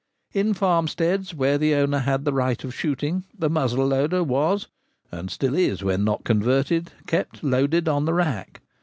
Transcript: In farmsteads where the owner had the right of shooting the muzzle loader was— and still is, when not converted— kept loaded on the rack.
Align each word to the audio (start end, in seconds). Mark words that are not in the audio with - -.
In 0.33 0.55
farmsteads 0.55 1.35
where 1.35 1.59
the 1.59 1.75
owner 1.75 1.99
had 1.99 2.25
the 2.25 2.33
right 2.33 2.63
of 2.63 2.73
shooting 2.73 3.23
the 3.37 3.51
muzzle 3.51 3.85
loader 3.85 4.23
was— 4.23 4.67
and 5.11 5.29
still 5.29 5.53
is, 5.53 5.83
when 5.83 6.03
not 6.03 6.23
converted— 6.23 6.91
kept 7.05 7.43
loaded 7.43 7.87
on 7.87 8.05
the 8.05 8.13
rack. 8.15 8.61